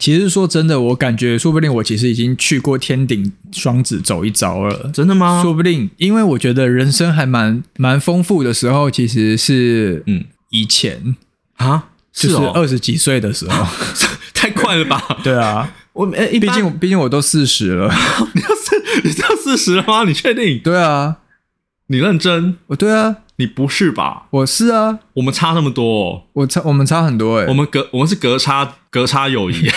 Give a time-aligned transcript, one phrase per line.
[0.00, 4.90] 其实说真的，我感觉说不定我其实已经去过天顶双子走一遭了。
[4.92, 5.42] 真的吗？
[5.44, 11.14] 说不定，因为我觉得人生还蛮蛮丰富的时候，其实是嗯以前，
[11.56, 13.66] 啊，就是哦，二十几岁的时候。
[14.32, 15.02] 太快了吧？
[15.22, 17.92] 对啊，我哎，一毕竟毕竟我都四十了。
[18.32, 20.04] 你要四，你到四十了吗？
[20.04, 20.58] 你确定？
[20.60, 21.18] 对啊，
[21.88, 22.56] 你认真？
[22.68, 24.28] 我对啊，你不是吧？
[24.30, 29.54] 我是啊，我们差那么多、哦，我差我们差很多哎、我们隔我们是隔差隔差友谊，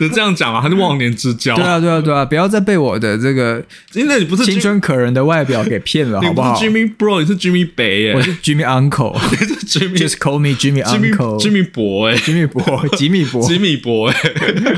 [0.00, 0.60] 能这样讲吗？
[0.60, 1.54] 还是忘年之交？
[1.54, 3.62] 对，啊，对啊，对啊，不要再被我的这个
[3.92, 11.38] 因为你不是青春可人的外表给骗了， 好不好？Jimmy Bro，你是 Jimmy 北耶，我是 Jimmy Uncle， 你是 Jimmy just call me Jimmy Jimmy Uncle。
[11.38, 14.14] Jimmy 博哎，吉米博，吉米博，吉米博哎，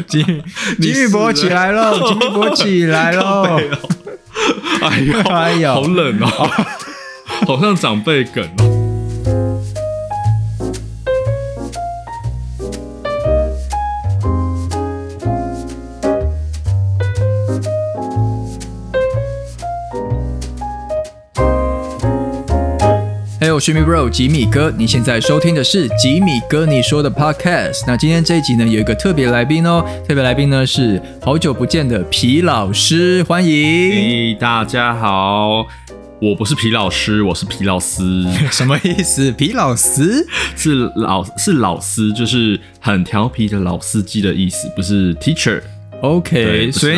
[0.07, 0.43] 吉米
[0.79, 2.07] 吉米博起来喽！
[2.07, 3.59] 吉米博起来喽！
[4.82, 6.51] 哎呦，哎呦好冷哦，
[7.46, 8.81] 好像长辈梗哦。
[23.43, 27.82] 还有 Jimmy Bro 吉米哥，你现在收听的是吉米哥你说的 Podcast。
[27.88, 33.51] 那今天这一集呢，有一个特别来宾哦，特别来宾呢是好久不见的皮老师，欢迎。
[33.51, 35.66] 嘿，大家好，
[36.20, 39.32] 我不是皮老师，我是皮老师， 什么意思？
[39.32, 40.24] 皮老师？
[40.54, 45.60] 是老是老司，就是很调皮的老司机的意思，不是 teacher。
[46.02, 46.96] 对 OK，所以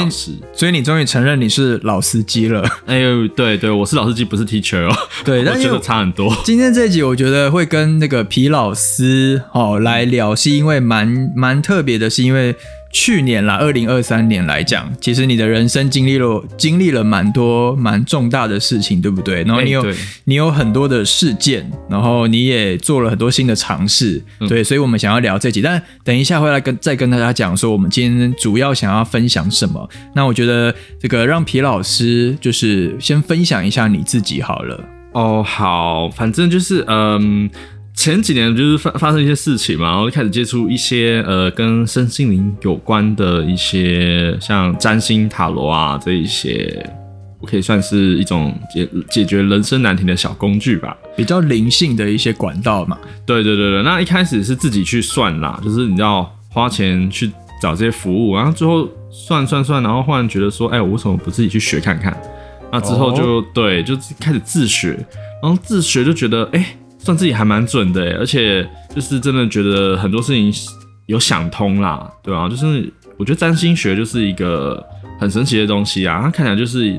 [0.55, 2.67] 所以你终于承认你是老司机了。
[2.87, 4.97] 哎呦，对对，我是老司机，不是 teacher 哦。
[5.25, 6.35] 对 我但因为觉得差很多。
[6.45, 12.57] 今天这一集我觉得会跟那个皮老师哦来聊，是因为蛮蛮特别的，是因为
[12.95, 19.43] 去年啦，二零二三年来讲，其实你的人生经历了经历了蛮多蛮重大的事情，对不对？
[19.43, 19.85] 然后你有、
[20.27, 29.91] 你有很多的事件，然后你也做了很多新的尝试，嗯对，所以我们想要聊这集，但等一下会来跟再跟大家讲说我们今天主要想要分享什么。
[30.15, 34.81] 那我觉得这个让皮老师就是先分享一下你自己好了。
[35.15, 37.51] 哦，好，反正就是嗯，
[37.95, 46.85] 前几年就是发发生一些事情嘛，然后就开始接触一些呃跟身心灵有关的一些像占星、塔罗啊这一些，
[47.41, 50.97] 我可以算是一种解解决人生难题的小工具吧。
[51.17, 52.99] 比较灵性的一些管道嘛。
[53.25, 57.31] 对对对对，那一开始是自己去算啦，就是你要花钱去
[57.63, 62.21] 找这些服务，然后最后算算算，然后忽然觉得说，哎，我为什么不自己去学看看？
[62.73, 64.99] 那之后就、对，就开始自学，
[65.41, 70.53] 然后自学就觉得，哎，算自己还蛮准的，哎而且就是真的觉得很多事情
[71.07, 74.83] 有想通啦，对啊，就是我觉得占星学就是一个
[75.21, 76.99] 很神奇的东西啊，它看起来就是你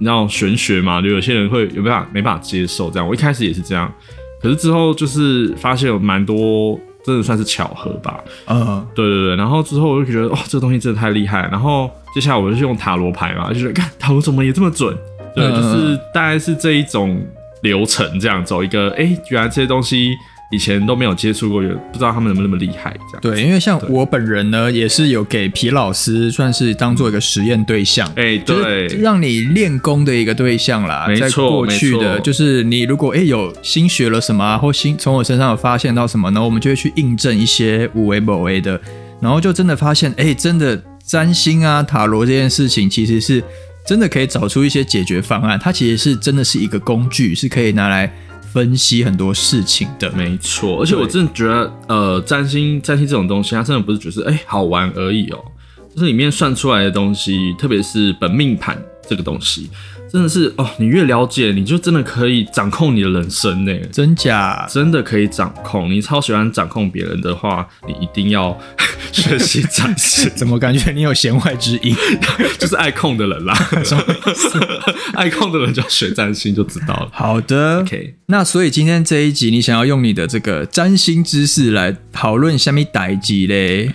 [0.00, 3.90] 知道玄学嘛，就有些人会有没办法没办法接受这样，我一开始也是这样。
[4.42, 8.20] 可是之后就是发现有蛮多，真的算是巧合吧。
[8.46, 11.48] 嗯，对对对，然后之后我就觉得哇，这个东西真的太厉害。
[11.50, 14.94] 然后接下来我就用塔罗牌嘛，就觉得看塔罗怎么也这么准。
[15.34, 17.18] 对，嗯就是大概是这一种
[17.62, 20.14] 流程，这样走一个，哎，原来这些东西
[20.52, 23.20] 以前都没有接触过，也不知道他们能不能那么厉害，这样。
[23.20, 28.08] 对，因为像我本人呢，也是有给皮老师算是当做一个实验对象。
[28.14, 38.80] 哎，就是对，让你练功的一个对象啦，在没错过去的，没错就是你如果哎有新学了什么、啊，或新从我身上有发现到什么呢，我们就会去印证一些五维某维的，
[39.20, 43.42] 然后就真的发现，哎，真的占星啊、塔罗这件事情，其实是
[43.86, 48.12] 真的可以找出一些解决方案，它其实是真的是一个工具，是可以拿来
[48.52, 50.10] 分析很多事情的。
[50.12, 55.38] 没错，而且我真的觉得，呃，占星占星这种东西，它真的不是只是哎、好玩而已哦，
[55.94, 58.76] 就是里面算出来的东西，特别是本命盘
[59.08, 59.70] 这个东西，
[60.10, 63.72] 真的是哦，你越了解，你就真的可以掌控你的人生呢。
[63.92, 64.66] 真假？
[64.70, 68.56] 真的可以掌控，你超喜欢掌控别人的话，你一定要
[69.12, 71.94] 学习占星， 怎么感觉你有弦外之音？
[72.58, 73.54] 就是爱控的人啦。
[75.14, 77.08] 爱控的人就要学占星就知道了。
[77.12, 83.90] 好的 OK，那所以今天这一集，你想要用你的这个占星知识来讨论下面代集嘞？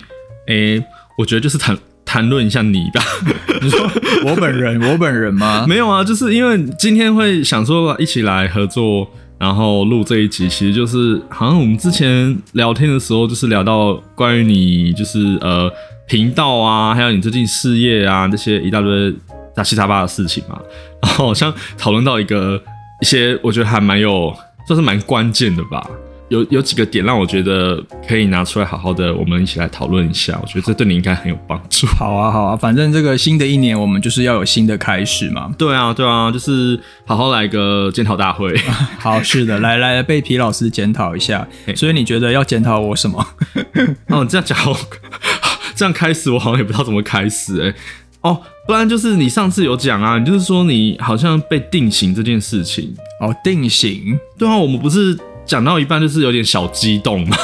[0.48, 0.84] 诶、
[1.18, 1.78] 我觉得就是谈
[2.12, 3.02] 谈论一下你吧。
[3.62, 3.80] 你说
[4.26, 5.64] 我本人， 我本人吗？
[5.66, 15.72] 没有啊，就是因为今天会想说一起来合作，然后录这一集，其实就是好像我们之前聊天的时候，就是聊到关于你就是呃
[16.06, 19.10] 频道啊，还有你最近事业啊这些一大堆
[19.56, 20.60] 杂七杂八的事情嘛，
[21.00, 22.62] 然后好像讨论到一个
[23.00, 24.36] 一些我觉得还蛮有
[24.68, 25.88] 算是蛮关键的吧。
[26.32, 30.38] 有有几个点让我觉得可以拿出来好好的，我们一起来讨论一下。
[30.40, 31.86] 我觉得这对你应该很有帮助。
[31.98, 35.52] 好啊，好啊，反正这个新的一年我们就是要有新的开始嘛。
[35.58, 38.56] 对啊，对啊，就是好好来个检讨大会。
[38.98, 41.46] 好，是的，来来被皮老师检讨一下。
[41.76, 43.26] 所以你觉得要检讨我什么？
[44.08, 44.56] 哦，这样讲，
[45.76, 47.74] 这样开始我好像也不知道怎么开始哎。
[48.22, 52.94] 哦，不然就是你上次有讲啊，你就是说你好像被定型这件事情。
[53.20, 54.18] 哦，定型？
[54.38, 55.18] 对啊，我们不是。
[55.44, 57.36] 讲到一半就是有点小激动嘛，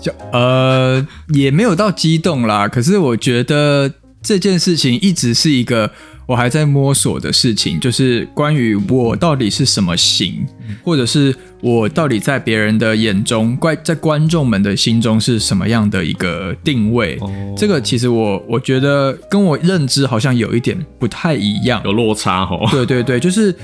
[0.00, 1.04] 就呃
[1.34, 2.68] 也没有到激动啦。
[2.68, 3.92] 可是我觉得
[4.22, 5.90] 这件事情一直是一个
[6.26, 10.46] 我还在摸索的事情，就是关于我到底是什么型，
[10.82, 17.18] 或者是我到底在别人的眼中，怪在观众们的心中是什么样的一个定位。
[17.56, 22.68] 这个其实我我觉得跟我认知好像有一点不太一样，有落差哦。
[22.70, 23.54] 对对对，就是。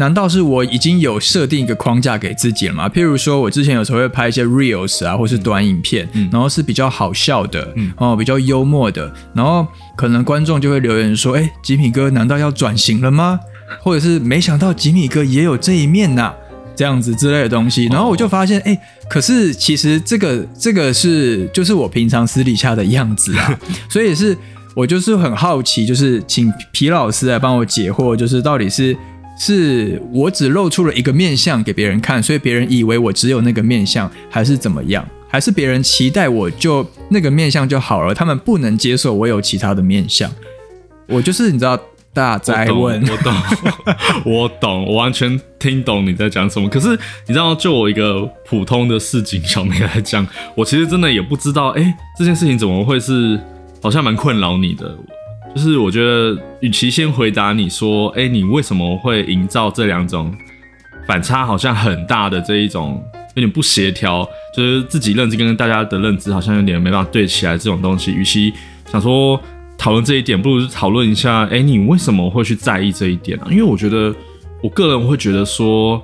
[0.00, 2.88] 难道是我已经有设定一个框架给自己了吗？
[2.88, 13.38] 譬如说，我之前有时候会拍一些 reels 啊，或是短影片，然后是比较好笑的，哦，比较幽默的，然后可能观众就会留言说：“哎，吉米哥难道要转型了吗？”
[13.84, 16.32] 或者是没想到吉米哥也有这一面呐，
[16.74, 17.84] 这样子之类的东西。
[17.84, 18.76] 然后我就发现，哎，
[19.10, 23.58] 可是其实这个这个是就是我平常私底下的样子啊，
[23.90, 24.34] 所以是
[24.74, 28.96] 我就是很好奇，就是请皮老师来帮我解惑，就是到底是。
[29.40, 35.02] 是我只露出了一个面相给别人看，所以别人以为我只有那个面相，还是怎么样？
[35.30, 38.12] 还是别人期待我就那个面相就好了？
[38.14, 40.30] 他们不能接受我有其他的面相。
[41.08, 41.80] 我就是你知道
[42.12, 43.34] 大灾问， 我懂，
[44.26, 46.68] 我懂，我完全听懂你在讲什么。
[46.68, 46.90] 可是
[47.26, 53.40] 你知道，就我一个普通的市井小妹来讲，我其实真的也不知道，哎，这件事情怎么会是
[53.82, 54.94] 好像蛮困扰你的。
[55.54, 60.32] 就是我觉得，与其先回答你说，哎，你为什么会营造这两种
[61.06, 63.02] 反差好像很大的这一种
[63.34, 68.12] 有点不协调，就是自己认知跟大家的认知好像有点没办法对起来这种东西。
[68.12, 68.52] 与其
[68.90, 69.40] 想说
[69.76, 73.48] 讨论这一点，不如讨论一下，哎，你为什么会去在意这一点啊？
[73.50, 74.14] 因为我觉得，
[74.62, 76.00] 我个人会觉得说，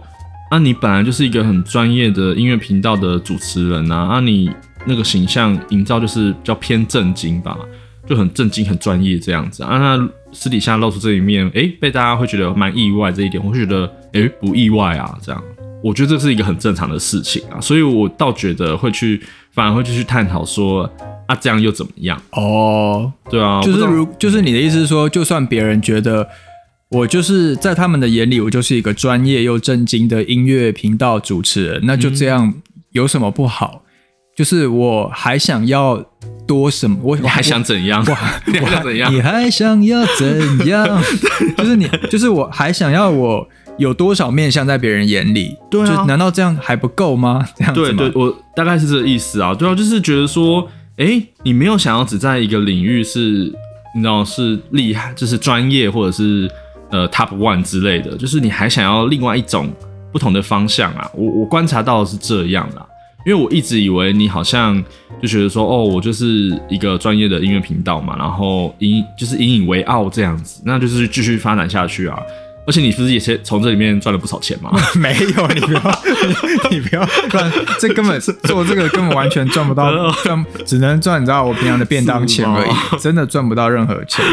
[0.51, 4.51] 啊，你本来就是一个很专业的音乐频道的主持人啊，啊，你
[4.87, 7.57] 那个形象营造就是比较偏正经吧。
[8.09, 15.43] 就很震惊、很专业这样子啊，那私底下露出这一面，哎，被大家会觉得蛮意外这一点，我会觉得哎不意外啊，这样，
[15.83, 19.21] 我觉得这是一个很正常的事情啊，所以我倒觉得会去，
[19.53, 20.91] 反而会去探讨说
[21.27, 22.21] 啊，这样又怎么样？
[22.33, 26.29] 哦，对啊，就是如就是你的意思是说，就算别人觉得
[26.91, 32.55] 我就是在他们的眼里，我就是一个专业又正经的音乐频道主持人，那就这样
[32.93, 33.83] 有什么不好？
[34.37, 36.05] 就是我还想要
[36.47, 36.97] 多什么？
[37.03, 38.05] 我你还想怎样？
[38.47, 39.13] 你还想 怎样？
[39.15, 41.03] 你还想要怎样？
[41.59, 43.47] 就是你，就是我还想要我
[43.79, 45.57] 有多少面相在别人眼里？
[45.71, 47.47] 对啊，难道这样还不够吗？
[47.57, 49.55] 这样对对，我大概是这个意思啊。
[49.55, 53.53] 对啊，就是觉得说，哎，你没有想要只在一个领域是，
[53.95, 56.51] 你知道是厉害，就是专业或者是
[56.91, 59.71] 呃 top one 之类的，就是你还想要另外一种
[60.13, 61.11] 不同的方向啊。
[61.15, 62.87] 我我观察到的是这样的。
[63.27, 64.81] 因为我一直以为你好像
[65.21, 72.17] 就觉得说，哦，我就是一个专业的音乐频道嘛，然后引就是引以为傲这样子，那就是继续发展下去啊。
[72.67, 74.71] 而且你不是也是从这里面赚了不少钱吗？
[74.99, 76.01] 没有，你不要，
[76.71, 79.91] 你不要赚，这根本是做这个根本完全赚不到，
[80.25, 82.71] 赚只能赚你知道我平常的便当钱而已，
[83.01, 84.25] 真的赚不到任何钱，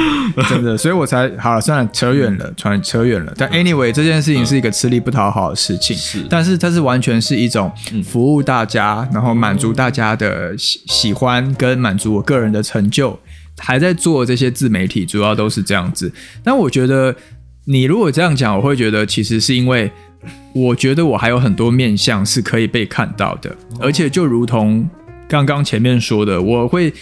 [0.49, 3.31] 真的，所以我才好了，算了，扯远了，传扯远了。
[3.37, 7.71] 但 anyway，这件事情是一个吃力不讨好的事情，是，但是它是完全是一种
[8.03, 13.19] 服务大家，然后满足大家的喜喜欢跟满足我个人的成就，
[13.59, 16.11] 还在做这些自媒体，主要都是这样子。
[16.43, 17.15] 但我觉得。
[17.65, 19.91] 你如果这样讲，我会觉得其实是因为，
[20.53, 24.89] 我觉得我还有很多面相是可以被看到的，而且就如同
[25.27, 26.93] 刚刚前面说的，我会。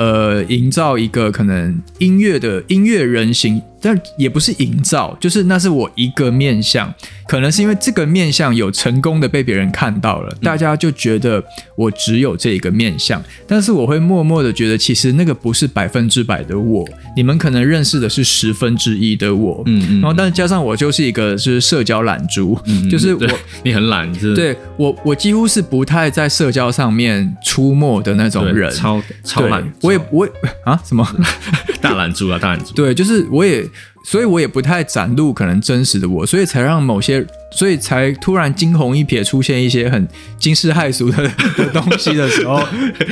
[0.00, 6.92] 呃，营造一个可能音乐的音乐人形，但也不是营造，就是那是我一个面相，
[7.28, 11.42] 可能是因为这个面相有成功的被别人看到了，大家就觉得
[11.76, 22.58] 我只有这一个面相，但是我会默默的觉得，其实那个不是百分之百的我，你们可能认识的是十分之一的我，嗯嗯，然后但是加上我就是一个是社交懒猪，
[22.90, 23.26] 就是我
[23.62, 29.58] 你很懒，对我我几乎是不太在社交上面出没的那种人，超超懒。
[29.82, 30.28] 我也我
[30.64, 31.06] 啊什么？
[31.80, 32.72] 大懒猪啊，大懒猪。
[32.74, 33.64] 对，就是我也，
[34.04, 42.62] 所以我也不太展露可能真实的我，所以才让某些，所以才突然惊鸿一瞥，出现一些很惊世骇俗的的东西的时候，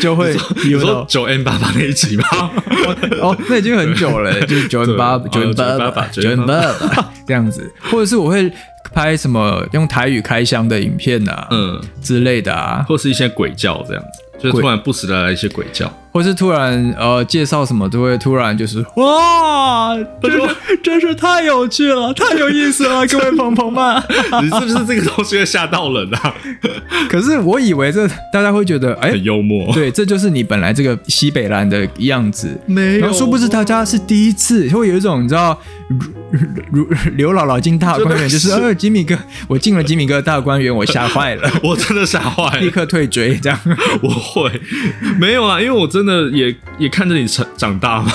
[0.00, 2.25] 就会你有说九 N 八八那一集吗？
[3.21, 8.50] 哦，那已经很久了，就是九 N 八 九 N 八八九 N 八八这样子，或者是我会
[8.95, 15.93] 拍什么用台语开箱的影片啊，嗯，之类的啊，或是一些鬼叫这样子，就是突然不时的来一些鬼叫。
[16.16, 24.02] 或是突然呃介绍什么都会突然就是哇，真是真是太有趣了， 太有意思了，各位朋朋们。
[24.42, 26.35] 你是不是这个东西会吓到人啊？
[27.11, 32.49] 可是我以为这大家会觉得哎、很幽默，对，这就是你本来这个西北蓝的样子。
[32.64, 39.14] 没然后殊不知大家是第一次，会有一种你知道，如如刘姥姥进大观园，就是呃吉米哥，
[39.49, 42.61] 我进了吉米哥大观园，我吓坏了，我真的吓坏了。
[42.61, 43.58] 立刻退追这样。
[44.00, 44.50] 我会
[45.18, 48.11] 没有啊，因为我真的也也看着你成长大吗。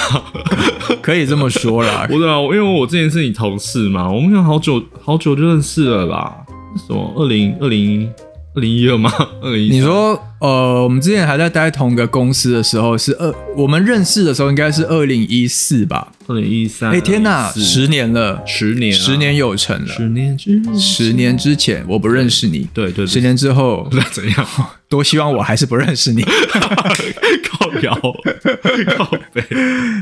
[1.02, 2.08] 可以这么说啦。
[2.12, 6.34] 我对啊，因为我之前是你同事嘛，我们有好久好久就认识了啦？
[6.88, 8.10] 什么二零二零
[8.56, 9.12] 二零一二吗？
[9.42, 16.12] 二零一你说，呃，我们之前还在待同一个公司的时候，是二，我们认识的时候应该是二零一四吧？
[16.28, 16.90] 二零一三？
[16.90, 19.94] 哎、天哪，十年了，十年啊十年有成了。
[19.94, 24.48] 十年之十年之前我不认识你，对对对十年之后 那怎样？
[24.90, 26.24] 多希望我还是不认识你。
[27.46, 27.94] 靠摇
[28.98, 29.44] 靠背，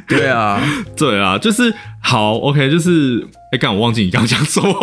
[0.07, 0.61] 对啊，
[0.95, 4.73] 对啊，就是好 OK，就是哎，干、我忘记你刚刚讲什么。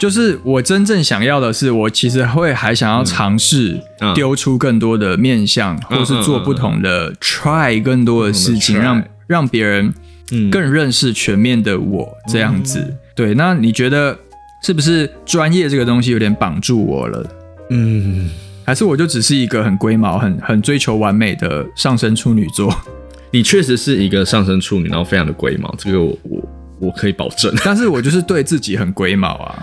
[0.00, 3.82] 就是我真正想要的是，我其实会还想要尝试嗯
[4.14, 9.92] 丢出更多的面向，嗯或是做不同的 try 更多的事情，让让别人
[10.30, 12.94] 嗯更认识全面的我这样子。
[13.14, 14.18] 对，那你觉得
[14.64, 17.26] 是不是专业这个东西有点绑住我了？
[17.70, 18.30] 嗯，
[18.64, 22.74] 还是我就只是一个很龟毛、很很追求完美的上升处女座？
[23.30, 26.48] 你确实是一个上升处女，然后非常的龟毛，这个我我
[26.80, 27.54] 我可以保证。
[27.64, 29.62] 但是我就是对自己很龟毛啊。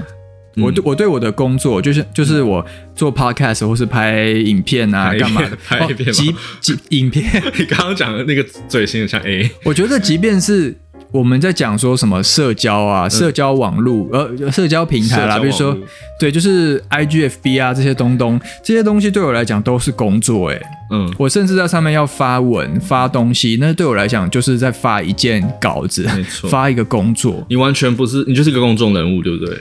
[0.56, 0.64] 嗯。
[0.64, 2.66] 我对我对我的工作就是就是我
[2.96, 6.14] 做 podcast 或是拍影片啊干嘛的 拍片吗？
[6.34, 7.26] 哦即即影片，
[7.58, 10.76] 你刚刚讲的那个嘴型很像 A， 我觉得即便是
[11.12, 15.76] 我们在讲说什么社交啊、社交网络呃社交平台啦，比如说
[16.20, 26.48] 对，就是 IGFB 啊这些东东，这些东西对我来讲都是工作诶、嗯，我甚至在上面要发文发东西，那对我来讲就是在发一件稿子没，错。
[26.50, 27.44] 发一个工作。
[27.50, 29.58] 你完全不是，你就是一个公众人物，对不对？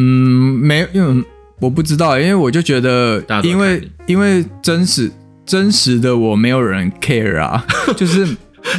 [0.00, 1.24] 嗯，没有，因为
[1.60, 5.10] 我不知道，因为我就觉得因为因为真实
[5.44, 7.62] 真实的我没有人 care 啊，
[7.96, 8.26] 就是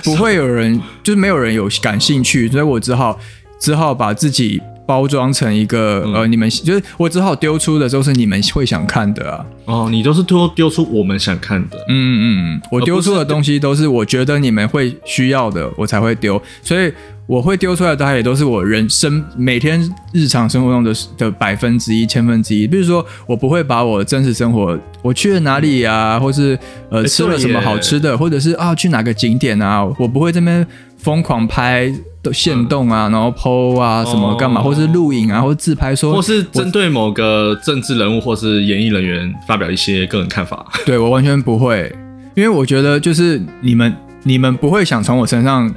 [0.04, 3.20] 不会有人，就是没有人有感兴趣，所以我只好
[3.60, 6.14] 只好把自己包装成一个、嗯。
[6.16, 12.24] 呃，你们就是我只好丢出的都是你们会想看的啊，哦，你都是丢丢出我们想看的，嗯嗯
[12.56, 16.92] 嗯，我丢出的东西都是我觉得你们会需要的，我才会丢，所以
[17.28, 19.80] 我会丢出来的，它也都是我人生每天
[20.12, 22.68] 日常生活中的的百分之一、千分之一。
[22.68, 26.58] 比如说，我不会把我真实生活我去了哪里啊，或是
[26.90, 30.66] 呃吃了什么好吃的，或者是啊去哪个景点啊，我不会这边
[30.98, 31.90] 疯狂拍
[32.22, 40.66] 的现动啊，然后 PO 啊什么干嘛，哦或是录影啊，或自拍说，或是针对某个政治人物或是演艺人员发表一些个人看法。
[40.86, 41.96] 对我完全不会，
[42.36, 45.74] 因为我觉得就是你们你们不会想从我身上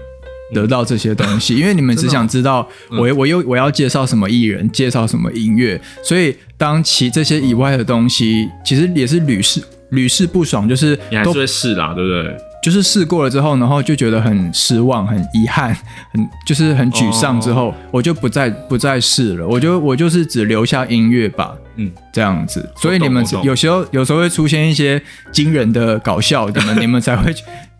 [0.52, 12.36] 得到这些东西，因为你们只想知道嗯我我又我要介绍什么艺人，介绍什么音乐，所以当其这些以外的东西，其实也是屡试屡试不爽，就是都你还是会试啦，对不对？
[12.62, 15.76] 就是试过了之后，然后就觉得很失望、很遗憾、
[16.14, 21.54] 很就是很沮丧，之后、我就不再不再试了，我就我就是只留下音乐吧。
[21.76, 27.34] 嗯，这样子，所以你们有时候有时候会出现一些惊人的搞笑，你们你们才会，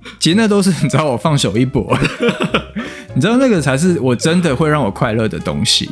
[0.20, 1.96] 其实那都是你知道我放手一搏，
[3.14, 5.88] 你知道那个才是我真的会让我快乐的东西。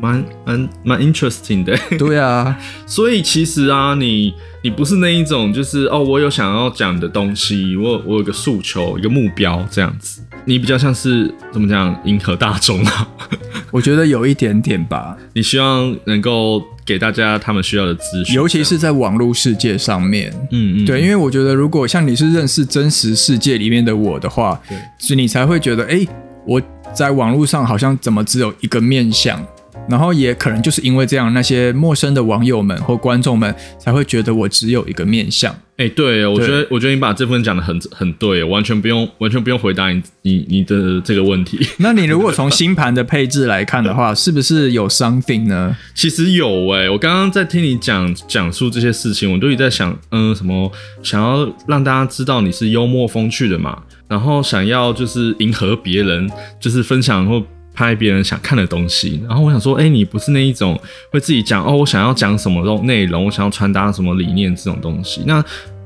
[0.00, 1.76] 蛮蛮蛮 interesting 的。
[1.98, 10.22] 对啊， 所以其实啊，你你不是那一种，就是哦，我有想要讲的东西，我我有个诉求，一个目标这样子。
[10.44, 13.08] 你比较像是怎么讲，迎合大众啊？
[13.70, 20.32] 我觉得有一点点吧，你希望能够给大家他们需要的资讯，尤其是在网络世界上面。
[20.50, 26.06] 嗯嗯，对，因为我觉得，如果像你是认识真实世界里面的我的话，对，所以你才会觉得，哎，
[26.46, 26.60] 我
[26.92, 29.40] 在网络上好像怎么只有一个面相，
[29.88, 35.54] 然后也可能就是因为这样，那些陌生的网友们或观众们才会觉得我只有一个面相。
[35.82, 41.58] 哎、对，我觉得我觉得你把这部分讲的很很对，完全不用完全不用回答你你你的这个问题。
[41.78, 45.76] 那你如果从星盘的配置来看的话，是不是有 something 呢？
[45.94, 50.70] 其实有哎、我刚刚在听你讲讲述这些事情，我都一直在想，嗯，什么
[51.02, 53.82] 想要让大家知道你是幽默风趣的嘛？
[54.06, 57.42] 然后想要就是迎合别人，就是分享或
[57.74, 59.18] 拍别人想看的东西。
[59.26, 60.78] 然后我想说，哎，你不是那一种
[61.10, 65.22] 会自己讲哦，我想要讲什么内内容，我想要传达什么理念这种东西。
[65.26, 65.42] 那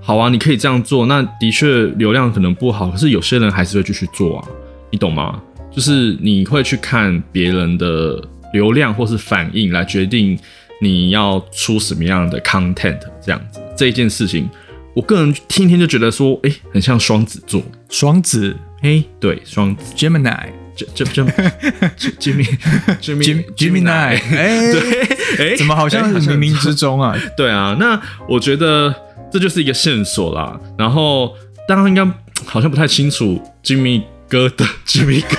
[0.07, 1.07] 好啊，你可以这样做。
[1.07, 4.49] 那的确流量可能不好，可是有些人还是会继续做啊，
[4.93, 5.43] 你懂吗？
[5.75, 8.23] 就是你会去看别人的
[8.53, 10.39] 流量或是反应来决定
[10.81, 13.61] 你要出什么样的 content 这样子。
[13.77, 14.49] 这一件事情，
[14.95, 17.61] 我个人听听就觉得说，哎，很像双子座。
[17.91, 21.25] 双子，哎，对，双子 Gemini，这这这
[22.21, 22.47] Jimmy
[23.03, 27.17] Jimmy Gemini，哎，对，哎，怎么好像冥冥之中啊？
[27.37, 28.95] 对啊，那我觉得
[29.37, 30.59] 这就是一个线索啦。
[30.79, 31.35] 然后
[31.69, 32.05] 大家应该
[32.47, 34.03] 好像不太清楚 Jimmy。
[34.29, 35.37] 哥的 吉米哥，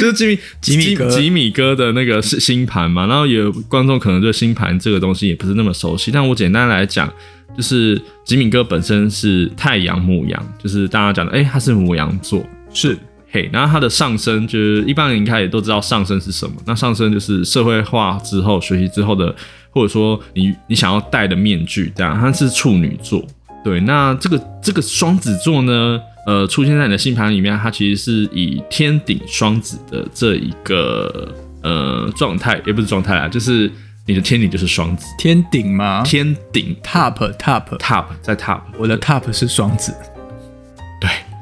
[0.00, 7.12] 就是吉米吉米哥吉米哥的那个是星盘嘛，然后有观众可能对星盘这个东西也不是那么熟悉，但我简单来讲，
[7.54, 12.96] 就是吉米哥本身是太阳母羊，就是大家讲的，哎，他是母羊座，是
[13.30, 19.34] 嘿，然后它的上升就是一般人应该也都知道上升是什么，那上升就是社会化之后学习之后的，
[19.70, 23.24] 或者说你你想要戴的面具，这样，它是处女座，
[23.62, 26.00] 对，那这个这个双子座呢？
[26.26, 33.70] 呃，出现在你的星盘里面，它其实是以天顶双子的这一个呃状态，也不是状态啊，就是
[34.06, 35.06] 你的天顶就是双子。
[35.18, 36.02] 天顶吗？
[36.04, 39.94] 天顶 top top top 在 top，我的 top 是双子。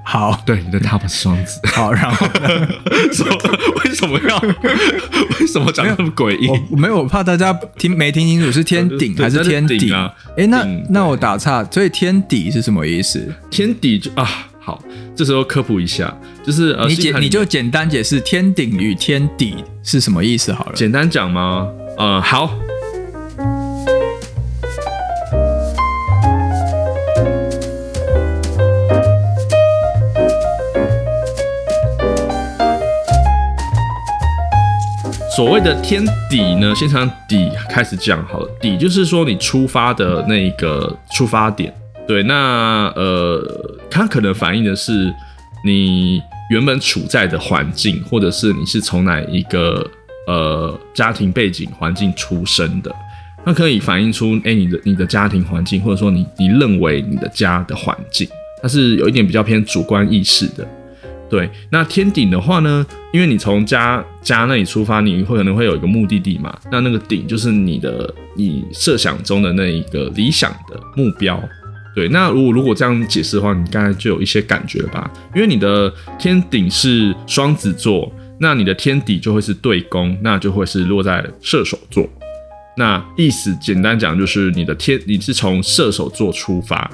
[0.09, 1.61] 对，好，对，你的 top 是双子。
[1.65, 2.27] 好，然后
[3.85, 4.39] 为什么要
[5.39, 6.49] 为什么讲那么诡异？
[6.71, 10.11] 我没有，我怕大家听没听清楚是天顶还是天底啊？
[10.37, 13.33] 哎，那那我打岔，所以天底是什么意思？
[13.51, 14.47] 天底就啊。
[14.61, 14.83] 好，
[15.17, 20.73] 这时候科普一下，就是呃，你简你就简单解释天顶与天底是什么意思好了。
[20.75, 21.67] 简单讲吗？
[21.99, 22.55] 嗯，好。
[35.39, 38.51] 所谓的天底呢，先从底开始讲好了。
[38.61, 41.73] 底就是说你出发的那个出发点。
[42.09, 43.41] 对，那呃，
[43.89, 45.15] 它可能反映的是
[45.65, 49.89] 你原本处在的环境，或者是你是从哪一个
[50.27, 52.93] 呃家庭背景环境出生的，
[53.45, 58.29] 它可以反映出哎你的你的家庭环境，或者说你你认为你的家的环境，
[58.61, 60.67] 它是有一点比较偏主观意识的。
[61.29, 71.39] 对，那天顶的话呢，因为你从家家那里出发，你会可能会有一个目的地嘛，那那个顶就是你的你设想中的那一个理想的目标。
[71.95, 75.11] 对，那如果如果这样解释的话，你刚才就有一些感觉了吧？
[75.35, 82.09] 因为你的天顶是双子座，那你的天底就会是对宫，那就会是落在射手座。
[82.77, 86.89] 那意思简单讲就是你的天，你是从射手座出发，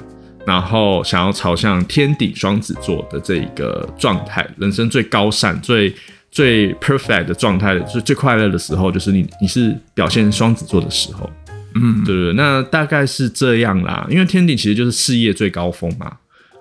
[0.45, 5.93] 然后想要朝向天顶双子座的这一个状态，人生最高善、最
[6.31, 11.29] 最 perfect 的状态，就是最快乐的时候，就是你你是表现双子座的时候。
[11.77, 14.07] 嗯，对对，那大概是这样啦。
[14.09, 16.09] 因为天顶其实就是事业最高峰嘛，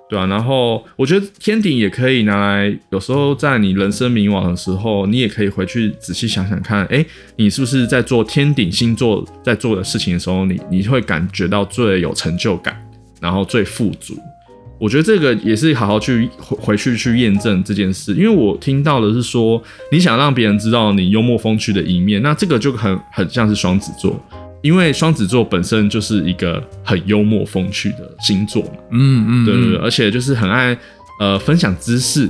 [0.08, 0.26] 对啊。
[0.26, 12.76] 然后我觉得天顶也可以拿来，有时候在你人生迷惘的时候，你也可以回去仔细想想看，哎，你是不是在做天顶星座在做的事情的时候，你你会感觉到最有成就感，
[13.24, 14.14] 然后最富足。
[14.78, 24.22] 我觉得这个也是好好去回回去去验证这件事，因为我听到的是说，你想让别人知道你幽默风趣的一面，那这个就很很像是双子座。
[24.60, 30.76] 因为双子座本身就是一个很幽默风趣的星座嘛，嗯嗯，对对对，而且就是很爱
[31.20, 32.28] 呃分享知识，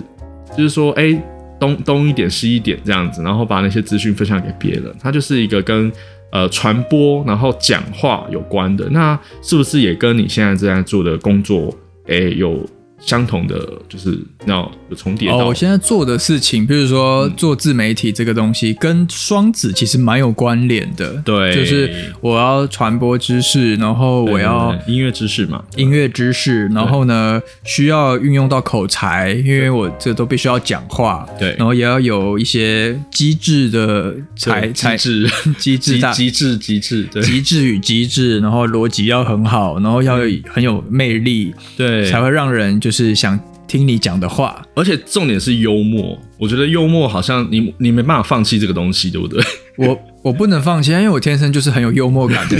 [0.56, 1.16] 就是说哎
[1.60, 5.90] 东东一点西一点这样子，然后把那些资讯分享给别人，他就是一个跟
[6.34, 11.74] 呃传播然后讲话有关的，那是不是也跟你现在正在做的工作
[12.08, 12.62] 诶有？
[13.06, 15.44] 相同的就是要有重叠哦。
[15.46, 21.12] 我现在做的事情，比如说做自媒体这个东西，跟双子其实蛮有关联的。
[21.22, 31.28] 对，就是我要传播知识，然后我要音乐知识嘛，音乐知识，然后呢需要运用到口才，因为我这都必须要讲话。
[31.38, 40.16] 对，然后也要有一些机智的才才智机智 机智 机智机智与机智，然后逻辑要很好，然后要
[40.48, 42.93] 很有魅力，对，才会让人就。
[42.93, 46.18] 是想听你讲的话，而且重点是幽默。
[46.38, 49.42] 我觉得幽默好像你你没办法放弃这个东西，对不对？
[49.78, 52.56] 我我不能放弃，因为我天生就是很有幽默感的。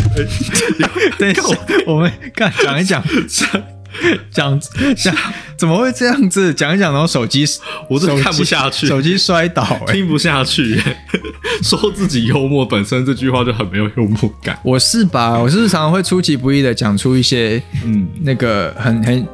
[1.18, 1.42] 等一下，
[1.86, 3.04] 我们看讲一讲，
[4.32, 4.58] 讲
[4.96, 5.14] 讲
[5.56, 6.52] 怎么会这样子？
[6.54, 7.44] 讲一讲，然后手机
[7.88, 10.80] 我都看不下去，手机摔倒，听不下去。
[11.62, 14.58] 说自己幽默本身这句话就很没有幽默感。
[14.64, 15.38] 我是吧？
[15.38, 19.26] 我是常常会出其不意的讲出一些嗯，那个很很。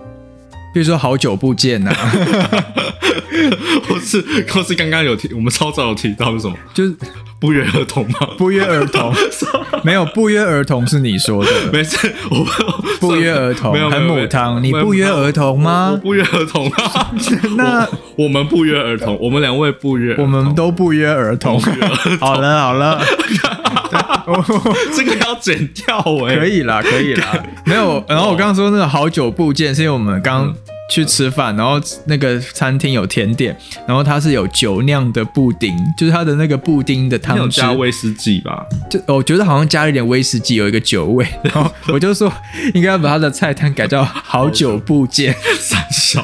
[0.72, 1.92] 比如说好久不见呐、
[3.88, 6.56] 或是或是刚刚有提，我们超早有提到是什么？
[6.72, 6.94] 就是
[7.40, 8.18] 不约而同吗？
[8.38, 9.12] 不约而同，
[9.82, 12.46] 没有不约而同是你说的，没事，我
[13.00, 15.98] 不约而同很没有没有母汤，你不约而同我吗？
[16.02, 17.10] 不约而同啊。
[17.56, 21.60] 那我我们不约而同，我们两位不约，我们都不约而同。
[22.20, 23.00] 好了好了，
[24.94, 28.04] 这个要剪掉哎、可以啦可以啦，没有。
[28.08, 30.54] 然后我刚刚说那个好久不见，是因为我们刚。
[30.90, 38.66] 去吃饭，然后那个餐厅有甜点，然后它是有酒酿的布丁，就是它的那个布丁的汤汁加威士忌吧？
[38.90, 42.30] 就我觉得好像加了一点威士忌，有一个酒味，然后我就说
[42.74, 46.20] 应该要把它的菜单改叫“好久不见三小，”。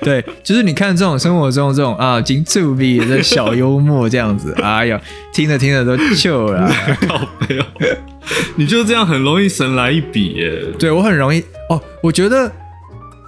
[0.00, 5.00] 对，就是你看这种生活中这种啊金醋比的小幽默这样子，哎呀，
[5.32, 6.68] 听着听着都糗了。
[7.06, 7.64] 靠背哦，
[8.56, 10.60] 你就这样很容易神来一笔耶。
[10.78, 12.50] 对我很容易哦，我觉得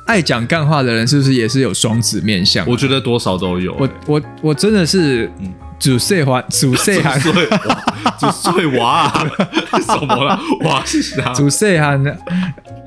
[0.06, 2.66] 爱讲干话的人是不是也是有双子面相？
[2.68, 3.74] 我觉得多少都有。
[3.78, 5.30] 我我我真的是
[5.78, 7.58] 主岁环主岁寒主岁娃？
[8.18, 9.26] 几岁娃啊？
[9.80, 10.38] 什么了？
[10.64, 11.32] 娃是啥？
[11.32, 12.16] 主岁寒的，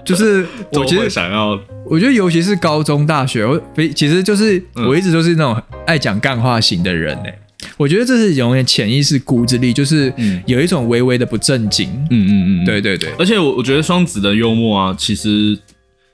[0.05, 7.29] 就是我其实想要我觉得尤其是高中、大学，我非其实就是嗯我一直都是那种爱讲干话型的人呢、
[7.77, 11.89] 我觉得这是有点潜意识骨子里，就是嗯有一种微微的不正经。
[12.11, 15.57] 嗯嗯嗯，对对对，而且我我觉得双子的幽默啊，其实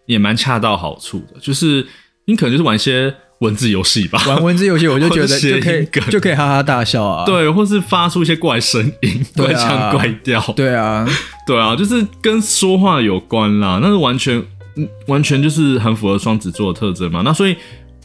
[0.05, 1.85] 也蛮恰到好处的，就是
[2.25, 7.25] 你可能就是玩一些文字游戏吧，玩文字游戏我就觉得就可以就可以哈哈大笑啊。
[7.25, 11.07] 对，或是发出一些怪声音、对啊怪腔怪调， 对啊，
[11.45, 14.41] 对啊，就是跟说话有关啦，那是完全
[14.75, 17.21] 嗯完全就是很符合双子座的特征嘛。
[17.23, 17.55] 那所以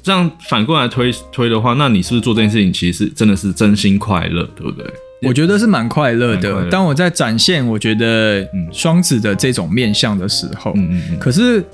[0.03, 4.85] 这样反过来推推的话，那你是不是做这件事情其实是真的是真心快乐，对不对？
[5.23, 6.71] 我觉得是蛮快乐的。
[6.71, 11.65] 当我在展现我觉得嗯双子的这种面相的时候，嗯嗯嗯，可是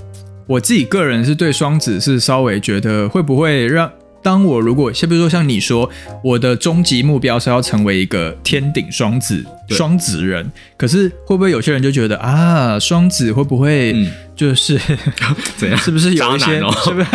[0.47, 3.91] 我自己个人是对双子是稍微觉得会不会让，
[4.23, 5.89] 当我如果先比如说像你说，
[6.23, 14.79] 我的终极目标是要成为一个天顶双子对双子人，可是会不会有些人就觉得啊，双子会不会嗯就是、
[15.57, 15.79] 怎样？
[15.79, 16.71] 是不是有一些、哦。
[16.85, 17.07] 是不是？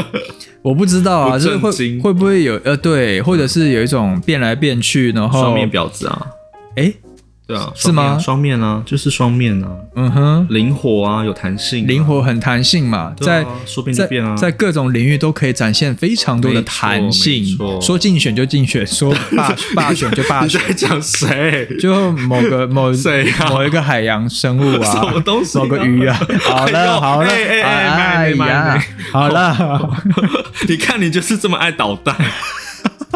[0.62, 6.26] 我不知道啊，不就是会会不会有呃对，或者是有一种变来变去，然后双面婊子啊，
[6.76, 6.90] 哎
[7.46, 8.18] 对啊，是吗？
[8.18, 17.44] 双面啊，就是双面啊，嗯哼，灵活啊，有弹性啊，灵活很弹性嘛，啊在说变就在变啊，在各种领域都可以展现非常多的弹性
[17.82, 21.68] 说竞选就竞选， 说罢罢选就罢你选，在讲谁？
[21.78, 23.50] 就某个某谁啊？
[23.50, 25.62] 某一个海洋生物啊，什么东西啊？
[25.62, 26.18] 某个鱼啊。
[26.40, 29.90] 好 了好了，哎呀，好了，
[30.66, 32.16] 你看你就是这么爱捣蛋，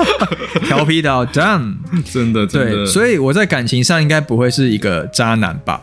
[0.64, 1.74] 调皮到 down，
[2.12, 2.46] 真的。
[2.46, 5.82] 对，所以我在感情上应该不会是一个渣男吧？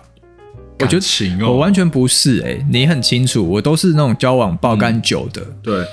[0.79, 5.41] 我觉得我完全不是哎、你很清楚，我都是那种交往爆干久的。
[5.63, 5.85] 对，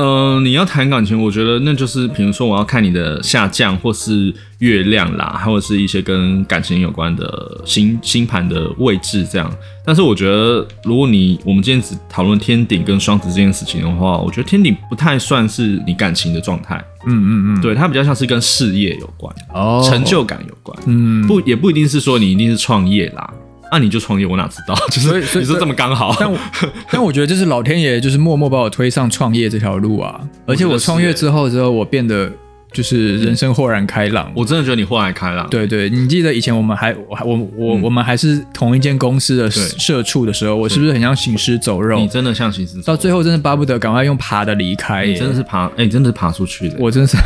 [0.00, 9.52] 哎、呃，你要谈感情，我觉得那就是，比如说我要看你的下降，或是月亮啦，或者是一些跟感情有关的星星盘的位置这样。
[9.84, 20.78] 但是我觉得，如果你我们今天只讨论天顶跟双子这件事情的话，我觉得天顶不太算是你感情的状态，嗯嗯嗯，对，它比较像是跟事业有关，哦成就感有关。
[20.86, 23.29] 嗯，不，也不一定是说你一定是创业啦。
[23.72, 24.74] 那、你就创业，我哪知道？
[24.90, 26.38] 就是你说这么刚好，但我
[26.90, 32.30] 但我觉得就是老天爷就是默默把我推上创业这条路啊，而且我创业之后之后，我变得
[32.72, 34.30] 就是人生豁然开朗。
[34.34, 35.48] 我真的觉得你豁然开朗。
[35.48, 42.06] 对对，你记得以前我们还我还我我、嗯我们还是同一间公司的对社畜的时候，我是不是很像行尸走肉你？
[42.06, 45.06] 真的像行尸走肉到最后真的巴不得赶快用爬的离开。
[45.06, 46.76] 你真的是爬，哎、你真的是爬出去的。
[46.78, 47.16] 我真是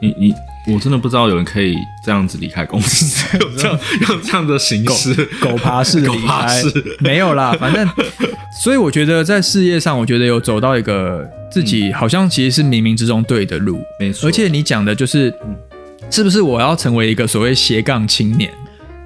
[0.00, 0.34] 你你，
[0.66, 5.14] 我真的不知道有人可以这样子离开公司， 有这样 有这样的形式。
[5.40, 6.62] 狗爬式狗离开
[7.00, 7.88] 没有啦，反正，
[8.62, 15.56] 所以我觉得在事业上，我觉得有走到一个自己好像其实是冥冥之中对的路，没错，而且你讲的就是，嗯
[16.10, 18.50] 是不是我要成为一个所谓斜杠青年？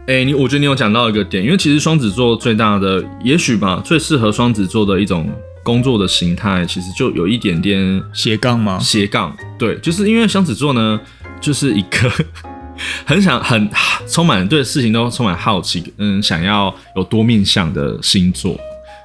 [0.06, 5.30] 哎、你我觉得你有讲到一个点，因为其实双子座最大的，也许吧，最适合双子座的一种
[5.62, 8.78] 工作的形态，其实就有一点点斜杠吗？
[8.78, 11.00] 斜杠，对，就是因为双子座呢，
[11.44, 12.11] 就是一个
[13.04, 13.70] 很想很
[14.09, 18.59] 充满对事情都充满好奇，嗯，想要有多面向的星座，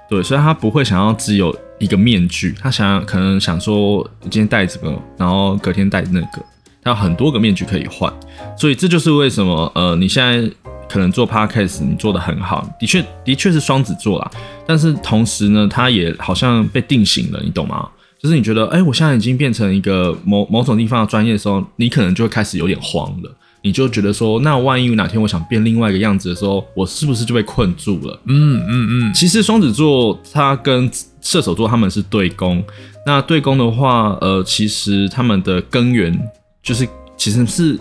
[0.10, 6.42] 对，所以他不会想要只有一个面具，他想可能想说今天戴这个，然后隔天戴那个，
[6.82, 8.12] 他有很多个面具可以换，
[8.58, 10.50] 所以这就是为什么呃，你现在
[10.88, 14.32] 可能做 podcast 你做的很好，的确的确是双子座啦，
[14.66, 17.88] 但是同时呢，他也好像被定型了，你懂吗？
[18.22, 23.36] 就是你觉得，哎、我现在已经变成一个某某种地方的专业的时候，你可能就会开始有点慌了。
[23.62, 28.20] 你就觉得说，那万一哪天我想变另外一个样子的时候，我是不是就被困住了？
[28.26, 30.90] 嗯嗯嗯，其实双子座它跟
[31.22, 32.64] 射手座他们是对攻，
[33.06, 36.18] 那对攻的话，呃，其实他们的根源
[36.64, 37.78] 就是其实是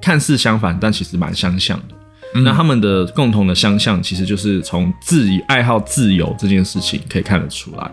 [0.00, 2.40] 看似相反，但其实蛮相像的。
[2.42, 7.90] 那他们的共同的相像，其实就是从自己爱好自由这件事情可以看得出来。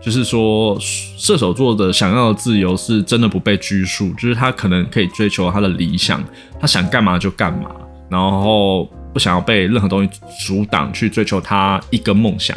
[0.00, 6.22] 就是说，射手座的想要的自由是真的不被拘束，就是他可能可以追求他的理想，
[6.60, 7.68] 他想干嘛就干嘛，
[8.08, 10.10] 然后不想要被任何东西
[10.46, 12.56] 阻挡去追求他一个梦想。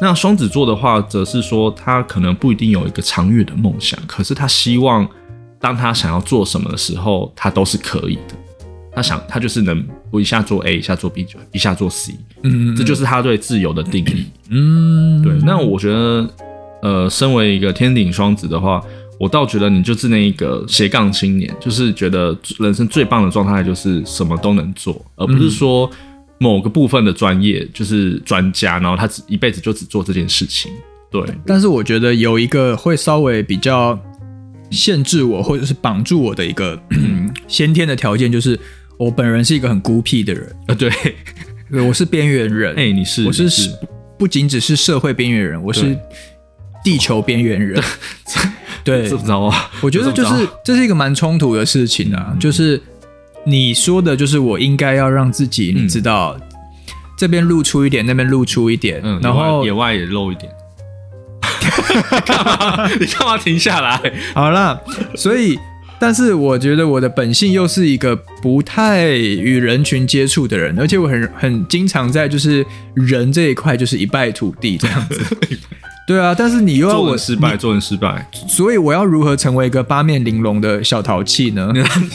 [0.00, 5.08] 那双子座的话，则是说他可能不一定有一个长远的梦想，可是他希望
[5.60, 8.34] 当他想要做什么的时候，他都是可以的。
[8.92, 14.26] 他想，他就是能不一下做 A，一下做 B，就一下做 C，嗯，这就是他对自由的定义。
[14.50, 15.32] 嗯，对。
[15.44, 16.28] 那我觉得。
[16.84, 18.84] 呃，身为一个天顶双子的话，
[19.18, 25.90] 我倒觉得你就是那一个斜杠青年，就是觉得人生最棒的状态就是什么都能做，而不是说
[26.36, 30.70] 某个部分的专业就是专家，然后他只一辈子就只做这件事情。
[31.10, 33.98] 对，但是我觉得有一个会稍微比较
[34.70, 36.78] 限制我或者是绑住我的一个
[37.48, 38.60] 先天的条件，就是
[38.98, 40.54] 我本人是一个很孤僻的人。
[40.68, 40.90] 呃，对，
[41.82, 42.74] 我是边缘人。
[42.74, 43.48] 哎，你是，我是
[44.18, 45.96] 不仅只是社会边缘人，我是。
[46.84, 47.82] 地球边缘人，
[48.84, 49.70] 对，怎么着啊？
[49.80, 52.36] 我觉得就是这是一个蛮冲突的事情啊。
[52.38, 52.80] 就是
[53.46, 56.36] 你说的，就是我应该要让自己，你知道，
[57.18, 60.52] 这边露出一点，那边露出一点，然后野外也露一点。
[63.00, 64.12] 你干嘛停下来？
[64.34, 64.78] 好了，
[65.16, 65.58] 所以，
[65.98, 75.22] 但是我觉得我的本性又是一个不太与人群接触的人，而且我很很经常在就是人这一块就是一败涂地这样子。
[76.06, 81.72] 对啊，但是你又要我失败，做人失败，所以我要如何成为一个八面玲珑的小淘气呢？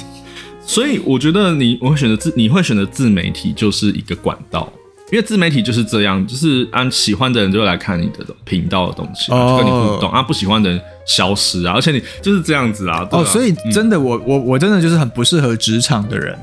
[0.64, 4.72] 所以我觉得你我会选择自，你会选择自媒体就是一个管道，
[5.12, 13.08] 因为自媒体就是这样，就是按喜欢的人就会来看你的频道的东西，就跟你互动啊，不喜欢的人消失啊，而且你就是这样子啊。
[13.10, 16.38] 哦，所以真的，我我我真的就是很不适合职场的人，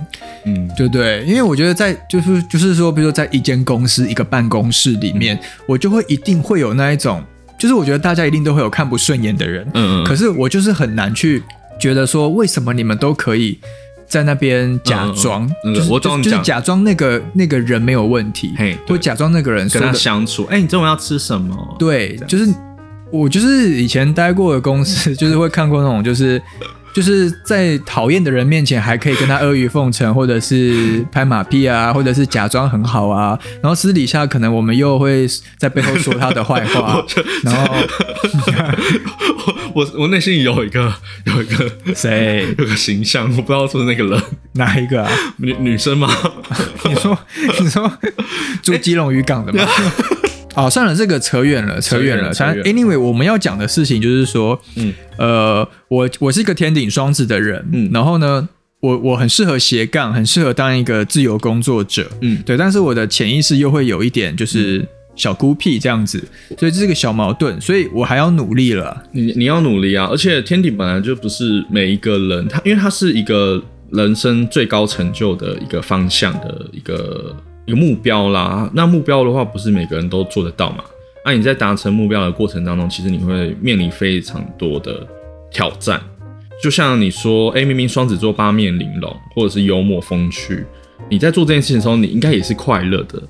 [0.46, 1.24] 嗯，对不对？
[1.24, 7.22] 因为我觉得在就是就是说，比如说在一间公司一个办公室里面，我就会一定会有那一种。
[7.58, 11.42] 就是我觉得大家一定都会有看不顺眼的人，嗯嗯，可是我就是很难去
[11.78, 13.58] 觉得说为什么你们都可以
[14.06, 15.88] 在那边假装，就是
[16.22, 21.76] 就是假装那个那个人没有问题，嘿，就假装那个人跟他相处，哎，你中午要吃什么？
[21.78, 22.46] 对，就是
[23.10, 26.40] 我就是以前待过的公司， 就是会看过那种就是。
[26.96, 35.28] 就是在讨厌的人面前还可以跟他阿谀奉承，或者是拍马屁啊，或者是假装很好啊，然后私底下可能我们又会
[35.58, 37.04] 在背后说他的坏话，
[37.44, 37.74] 然后
[39.74, 40.90] 我我内心有一个
[41.24, 45.12] 有一个谁有个形象，我不知道是那个人哪一个啊？
[45.36, 46.08] 女女生吗？
[46.88, 47.18] 你说
[47.60, 47.92] 你说
[48.62, 49.68] 住基隆渔港的吗？
[50.56, 52.32] 哦，算了，这个扯远了，扯远了。
[52.32, 58.48] 反正 anyway，我们要讲的事情就是说，嗯，呃，我我是一个天顶双子的人，嗯，然后呢，
[58.80, 64.82] 我我很适合斜杠，很适合当一个自由工作者，嗯，对，但是我的潜意识又会有一点就是
[65.14, 66.18] 小孤僻这样子，
[66.58, 69.02] 所以这是个小矛盾，所以我还要努力了。
[69.12, 70.08] 你你要努力啊！
[70.10, 77.36] 而且天顶本来就不是每一个人，他因为他是一个人生最高成就的一个方向的一个。
[77.66, 80.84] 一个目标啦，那目标的话，不是每个人都做得到嘛？
[81.24, 85.04] 那你在达成目标的过程当中，其实你会面临非常多的
[85.50, 86.00] 挑战。
[86.62, 90.64] 就像你说，哎，明明双子座八面玲珑，或者是幽默风趣，
[91.10, 93.20] 你在做这件事情的时候，你应该也是快乐的，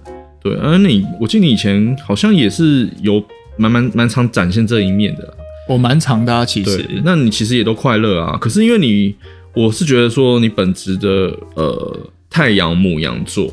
[0.42, 0.54] 对。
[0.56, 3.20] 而你，我记得你以前好像也是有
[3.56, 5.34] 蛮蛮蛮常展现这一面的。
[5.66, 6.86] 我蛮常的，其实。
[7.02, 8.36] 那你其实也都快乐啊。
[8.38, 9.16] 可是因为你，
[9.54, 13.50] 我是觉得说你本职的呃太阳母羊座。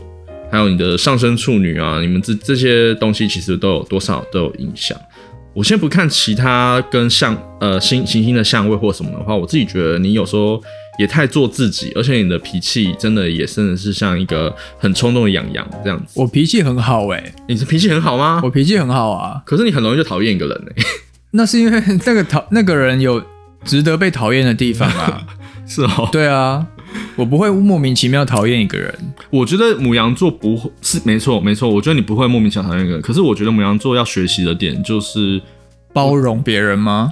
[0.53, 4.95] 还有你的上升处女啊，你们这这些东西其实都有多少都有影响。
[5.51, 10.61] 我先不看其他跟相呃星行星的相位或什么的话，我自己觉得你有时候
[10.99, 16.13] 也太做自己，而且你的脾气真的也真的是像一个很冲动的养羊这样子。
[16.21, 18.39] 我脾气很好哎，你是脾气很好吗？
[18.43, 20.83] 我脾气很好啊，可是你很容易就讨厌一个人哎。
[21.31, 23.19] 那是因为那个讨那个人有
[23.65, 25.25] 值得被讨厌的地方啊。
[25.65, 26.67] 是哦，对啊。
[27.15, 28.93] 我不会莫名其妙讨厌一个人。
[29.33, 31.67] 我觉得母羊座不会是没错没错。
[31.67, 33.01] 我觉得你不会莫名其妙讨厌一个人。
[33.01, 35.41] 可是我觉得母羊座要学习的点就是
[35.91, 37.09] 包容别人吗？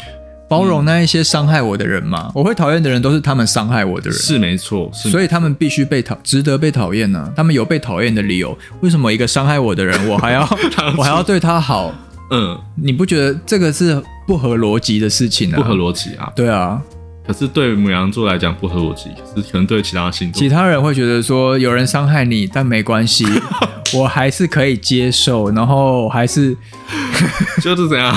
[0.47, 2.31] 包容那一些伤害我的人吗？
[2.35, 4.19] 我会讨厌的人都是他们伤害我的人。
[4.19, 7.33] 是没错，所以他们必须被讨，值得被讨厌呢。
[7.35, 8.55] 他们有被讨厌的理由。
[8.81, 10.41] 为什么一个伤害我的人，我还要
[10.95, 11.91] 我还要对他好？
[12.29, 15.57] 嗯，你不觉得这个是不合逻辑的事情呢？
[15.57, 16.31] 不合逻辑啊。
[16.35, 16.79] 对啊。
[17.31, 23.25] 可是对母羊座来讲不合逻辑，可是可能对其他星座其他人会觉得说有人伤害你，但没关系，
[23.95, 26.55] 我还是可以接受，然后还是
[27.63, 28.13] 就是怎样，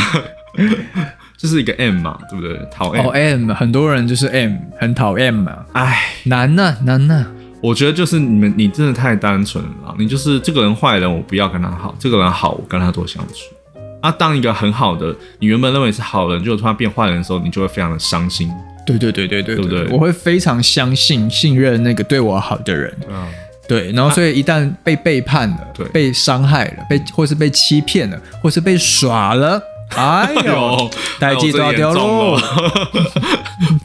[1.38, 2.59] 就是一个 M 嘛，对不对？
[2.72, 7.24] 讨哦 M，M，很多人就是 M，很讨厌嘛，哎、难呐、难呐、
[7.61, 9.94] 我觉得就是你们，你真的太单纯了。
[9.96, 13.55] 你就是这个人坏人，我不要跟他好；这个人好，我跟他多相处。
[14.03, 18.50] 啊，当一个很好的，你原本认为是好人，结果突然变坏人的时候，你就会非常的伤心。
[18.86, 22.94] 对对对对对对我会非常相信、信任那个对我好的人。
[23.08, 23.26] 嗯，
[23.66, 25.86] 对，然后所以一旦被背叛了，对。
[25.88, 29.62] 被伤害了，被或是被欺骗了，或是被耍了，
[29.96, 32.38] 哎呦，有代际大掉喽！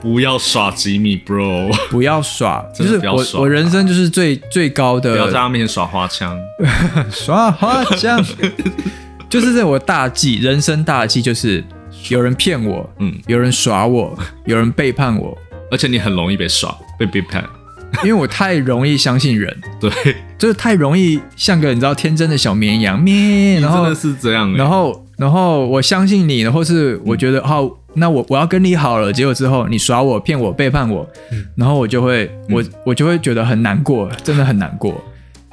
[0.01, 6.37] 不要耍吉米，bro，不要耍，就是我我人生就是最最高的不要在的他面前耍花枪。
[7.11, 8.23] 耍花枪，
[9.29, 11.63] 就是这我大忌，人生大忌就是
[12.09, 15.37] 有人骗我，嗯，有人耍我， 有人背叛我，
[15.69, 17.43] 而且你很容易被耍，被背叛。
[18.03, 19.89] 因为我太容易相信人，对，
[20.37, 24.57] 就是太容易像个你知道天真的小绵羊咩，然后真的是这样、欸。
[24.57, 31.09] 然后然后我相信你，或是我觉得哦，那我我要跟你好了，结果之后你耍我、骗我、背叛我，
[31.55, 35.03] 然后我就会我我就会觉得很难过，真的很难过，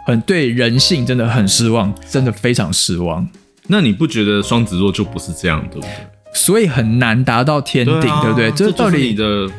[0.06, 3.26] 很对人性真的很失望，真的非常失望，
[3.66, 5.90] 那你不觉得双子座就不是这样，对不对？
[6.36, 8.50] 所以很难达到天顶，啊对不对？
[8.52, 9.54] 这到底就是你的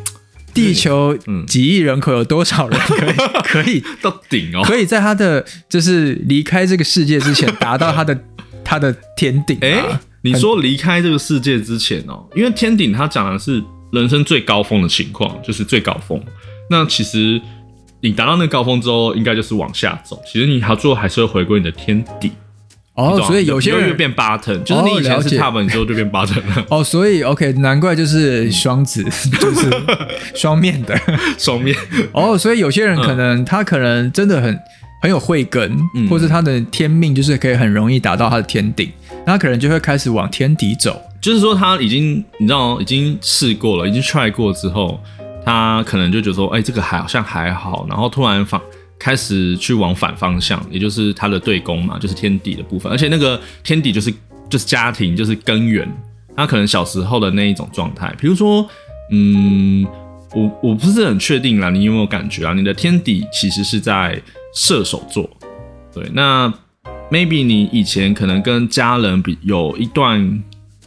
[0.53, 3.13] 地球嗯几亿人口有多少人 可以
[3.43, 4.61] 可以到顶哦。
[4.63, 8.17] 可以在他的就是离开这个世界之前达到他的
[8.63, 9.99] 他的天顶哎、啊？
[10.21, 16.21] 你说离开这个世界之前哦，因为天顶它讲的是人生最高峰的情况，就是最高峰。
[16.69, 17.39] 那其实
[18.01, 20.19] 你达到那个高峰之后，应该就是往下走。
[20.25, 22.31] 其实你还最后还是会回归你的天底。
[22.97, 29.03] 你哦，所以有些人就变 button，就是你以前是了解 top，你之后就变 button 了， 哦，所以 OK，难怪就是双子，
[29.39, 29.69] 就是
[30.33, 30.99] 双面的。
[31.37, 31.77] 双面。
[32.11, 34.59] 哦，所以有些人可能、他可能真的很
[35.01, 38.91] 很有慧根，嗯或是他的天命就是可以很容易达到他的天顶，
[39.27, 40.99] 那他可能就会开始往天底走。
[41.21, 44.99] 就是说他已经你知道已经试过了，已经 try 过之后，
[45.45, 48.59] 他可能就觉得说，哎、这个还好像还好，然后突然反
[48.99, 54.11] 开始去往反方向，也就是他的对宫嘛，就是天底的部分，而且那个天底就是
[54.49, 55.87] 就是家庭，就是根源，
[56.35, 58.67] 他可能小时候的那一种状态，比如说，
[59.11, 59.85] 嗯，
[60.33, 62.53] 我我不是很确定啦，你有没有感觉啊？
[62.53, 64.21] 你的天底其实是在
[64.53, 65.29] 射手座，
[65.93, 66.51] 对，那
[67.11, 70.43] maybe 你以前可能跟家人比有一段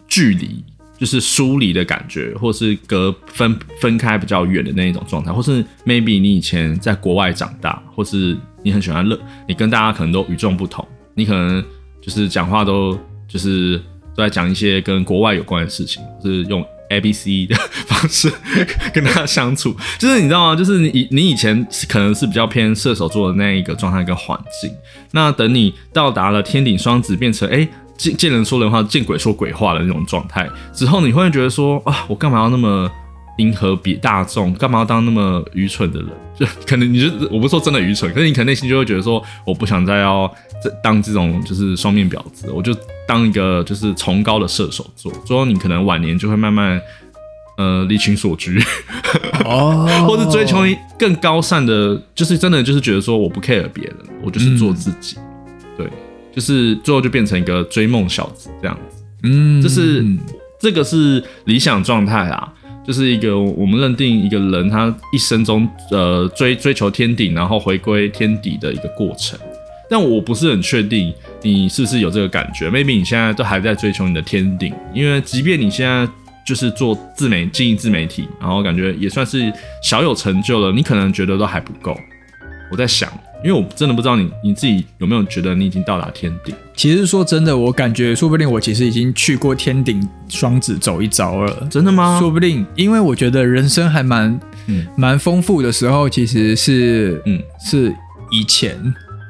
[0.09, 0.63] 距离，
[1.01, 11.65] 就是疏离的感觉，或是隔分分开比较远的那一种状态，或是 maybe 你以前在国外长大，或是你很喜欢乐，你跟大家可能都与众不同，你可能
[12.03, 13.79] 就是讲话都就是
[14.15, 17.57] 都在讲一些跟国外有关的事情，是用 A B C 的
[17.89, 18.31] 方式
[18.93, 20.55] 跟大家相处，就是你知道吗？
[20.55, 24.71] 就是你你以前可能是比较偏射手座的那一个状态跟环境，
[25.13, 27.67] 那等你到达了天顶双子，变成哎。
[28.01, 32.91] 见见人说人话，见鬼说鬼话的那种状态之后，你会觉得说啊，我干嘛要那么
[33.37, 34.55] 迎合比大众？
[34.55, 36.09] 干嘛要当那么愚蠢的人？
[36.41, 40.27] 就可能你就我不是说真的愚蠢，可是你可能内心就会觉得说，我不想再要
[40.65, 42.75] 这当这种就是双面婊子，我就
[43.07, 45.13] 当一个就是崇高的射手座。
[45.27, 46.81] 最后你可能晚年就会慢慢
[47.59, 48.59] 呃离群所居，
[49.45, 50.65] 哦 或是追求
[50.99, 55.23] 更高尚的，就是真的就是觉得说我不 care 别人，我就是做自己，对，
[56.35, 59.03] 就是最后就变成一个追梦小子这样子。
[59.23, 60.05] 嗯，这是
[60.61, 62.53] 这个是理想状态啊，
[62.87, 69.39] 就是一个我们认定一个人他一生中呃追追求天顶，然后回归天底的一个过程。
[69.91, 71.13] 但我不是很确定
[71.43, 76.09] 你是不是有这个感觉，maybe 你现在都还在追求你的天顶，因为即便你现在
[76.47, 81.99] 就是做自媒经营自媒体，然后感觉也算是小有成就了，你可能觉得都还不够。
[82.71, 83.13] 我在想，
[83.45, 86.55] 因为我真的不知道你你自己有没有觉得你已经到达天顶。
[86.77, 91.67] 其实说真的，我感觉说不定我其实已经去过天顶双子走一遭了。
[91.71, 92.19] 真的吗？
[92.21, 97.95] 说不定，因为我觉得人生还蛮嗯蛮丰富的时候，其实是嗯是
[98.31, 98.77] 以前，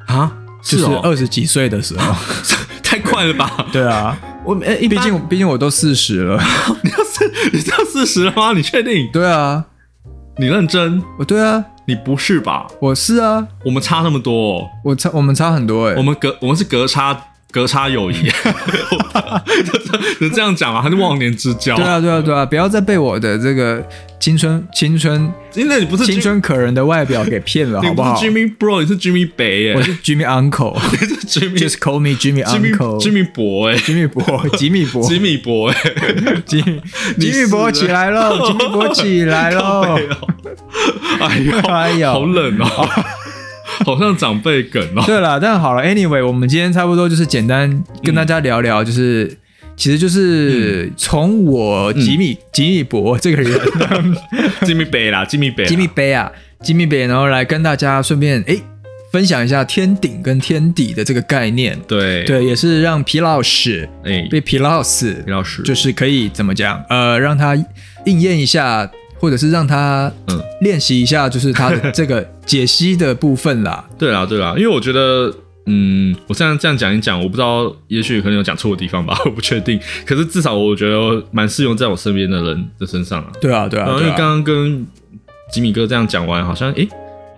[0.07, 2.15] 啊，就是哦，二十几岁的时候。
[2.83, 3.67] 太快了吧？
[3.71, 6.43] 对啊，我哎，一毕竟毕竟我都四十了。
[6.83, 8.53] 你要四，你知道四十了吗？
[8.53, 9.09] 你确定？
[9.13, 9.65] 对啊，
[10.39, 11.01] 你认真？
[11.17, 12.69] 我对啊，你不是吧？
[12.81, 17.13] 我是啊，我们差那么多、哦，我差我们差很多哎、我们隔我们是隔差
[17.51, 18.15] 隔差友谊，
[20.21, 20.81] 能这样讲吗？
[20.83, 21.77] 还是忘年之交？
[21.77, 22.47] 对啊，对啊，对啊！
[22.47, 23.83] 不要再被我的这个
[24.21, 35.77] 青春、青春、因为你不是青春可人的外表给骗了， 好不好？Jimmy Bro，你是 Jimmy 北耶，我是 Jimmy Uncle， 你是 Jimmy，Just call me Jimmy Uncle，Jimmy 博哎，Jimmy 博，吉米博，吉米博哎，
[36.47, 36.63] 吉
[37.19, 39.99] 吉米博起来喽，吉米博起来喽！
[41.21, 42.89] 哎呦，哎呦，好冷哦。
[43.87, 45.03] 好像长辈梗哦。
[45.07, 49.37] 对了，但好了，anyway，我们今天差不多就是简单跟大家聊聊，就是
[49.77, 53.61] 其实就是从我吉米吉米博这个人，
[54.65, 56.31] 吉米北啦，吉米北，吉米北啊，
[56.63, 58.57] 吉米北，然后来跟大家顺便哎
[59.13, 61.79] 分享一下天顶跟天底的这个概念。
[61.89, 67.57] 对对，也是让皮老师哎被皮老师皮老师就是可以怎么讲呃，让他
[68.05, 68.91] 应验一下。
[69.21, 73.85] 或者是让他嗯练习一下，就是他的这个解析的部分啦。
[73.99, 75.33] 对啦，对啦，因为我觉得，
[75.67, 79.79] 嗯，我现在这样讲一讲，我不知道，也许可能有讲错的地方吧，我不确定。
[80.07, 83.31] 可是至少我觉得蛮适用在我身边的人的身上啊。
[83.41, 83.89] 对啊，对啊。
[84.01, 84.87] 因为刚刚跟
[85.53, 86.89] 吉米哥这样讲完，好像诶。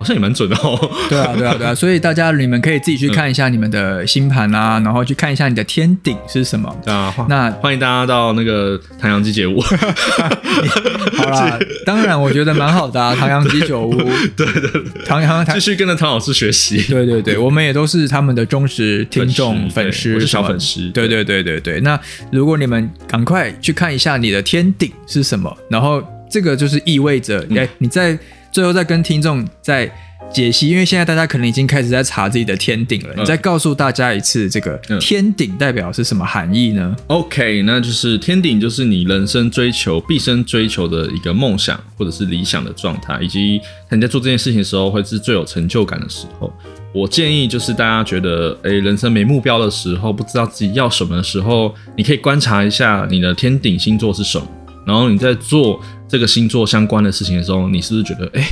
[0.02, 0.90] 好像也蛮准的哦。
[1.08, 6.68] 对啊，对啊，对啊，所以大家你们可以自己去看一下你们的星盘啊，然后去看一下你的天顶是什么。
[6.86, 9.60] 啊，那欢迎大家到那个唐阳鸡酒屋。
[11.14, 13.94] 好啦，当然我觉得蛮好的啊，唐阳鸡酒屋。
[14.36, 16.82] 对对，唐阳继续跟着唐老师学习。
[16.88, 20.90] 对对对，我们也都是他们的忠实听众粉丝，我是小粉丝。
[20.90, 21.98] 对对对对对，那
[22.32, 28.18] 如果你们赶快去看一下你的天顶是什么，然后这个就是意味着，哎，你在。
[28.52, 29.90] 最后再跟听众再
[30.30, 33.14] 解析，因为现在大家可能已经开始在查自己的天顶了。
[33.16, 46.52] 你再告诉大家一次，这个天顶代表是什么含义呢？OK，那就是天顶就是你人生追求、毕生追求的一个梦想或者是理想的状态，以及你在做这件事情的时候会是最有成就感的时候。
[46.94, 54.46] 我建议就是大家觉得诶人生没目标的时候，不知道自己要什么的时候，你可以观察一下你的天顶星座是什么。
[54.86, 58.48] 然后你在做这个星座相关的事情的时候，你是不是觉得，哎，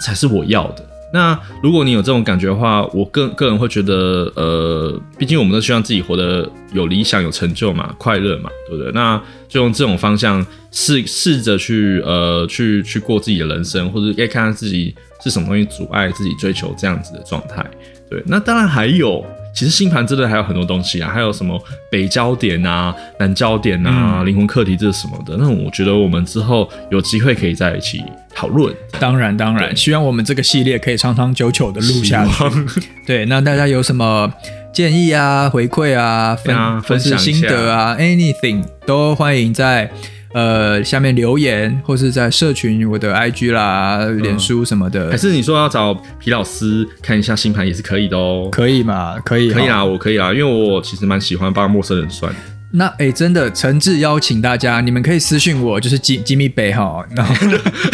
[0.00, 0.88] 才是我要的？
[1.14, 8.90] 那如果你有这种感觉的话，我个个人会觉得，呃，毕竟我们都希望自己活得有理想、有成就嘛，快乐嘛，对不对？
[8.92, 17.62] 那就用这种方向试试着去，呃，去去过自己的人生，或者可以看看自己是什么东西阻碍自己追求这样子的状态。
[18.08, 19.22] 对，那当然还有。
[19.54, 25.36] 其实星盘真的还有很多东西啊，还有什么北焦点啊、南焦点啊、灵魂课题这是什么的？
[25.38, 28.02] 那我觉得我们之后有机会可以在一起
[28.34, 28.74] 讨论。
[28.98, 32.32] 当然，当然，希望我们这个系列可以长长久久的录下去。
[33.06, 34.32] 对，那大家有什么
[34.72, 39.90] 建议啊、回馈啊、分分享心得啊，anything 都欢迎在。
[40.32, 48.48] 呃，下面留言或是在社群我的 IG 啦、脸书什么的，还是你说要找皮老师看一下星盘也是可以的哦。
[48.50, 49.18] 可以嘛？
[49.20, 52.34] 可以，可以啊，我可以啊，因为我其实蛮喜欢帮陌生人算。
[52.72, 57.04] 那哎，真的诚挚邀请大家，你们可以私信我，就是吉吉米北哈。
[57.14, 57.34] 然后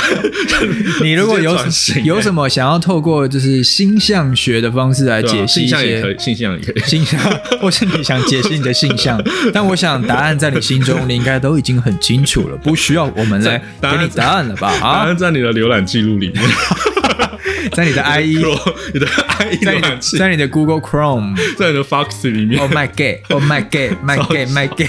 [1.03, 1.57] 你如果有
[2.05, 7.21] 有什么想要透过就是星象学的方式来解析一些星象也可以，星象，
[7.61, 9.21] 或是你想解析你的性象，
[9.53, 14.73] 但我想答案在你心中，你应该都已经很清楚了，不需要我们来给你答案了吧？
[14.81, 16.43] 答案在你的浏览记录里面。
[17.73, 18.39] 在你的 IE，
[18.95, 19.83] 你的 IE 在你
[20.19, 22.61] 在你的 Google Chrome，在你的 Fox 里面。
[22.61, 24.89] Oh my god！Oh my god！My god！My god！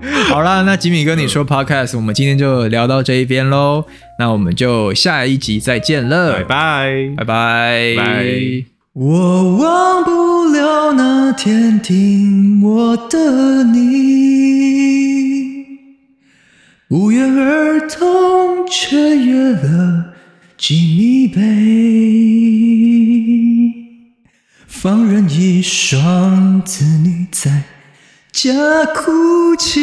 [0.28, 3.84] 好了，那吉米跟你说 Podcast，我们今天就聊到这一边喽。
[4.18, 8.64] 那我们就下一集再见了，拜拜，拜拜，拜。
[8.92, 15.64] 我忘不了那天听我的你，
[16.88, 20.09] 不约而同却约了。
[20.60, 21.40] 几米杯，
[24.66, 27.62] 放任一双子女在
[28.30, 28.52] 家
[28.94, 29.78] 哭泣，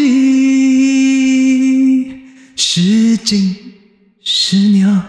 [2.56, 3.56] 是金
[4.24, 5.02] 是鸟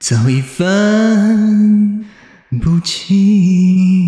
[0.00, 2.04] 早已分
[2.60, 4.05] 不清。